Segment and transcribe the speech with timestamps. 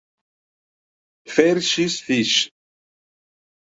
[1.33, 2.49] Far Seas Fish.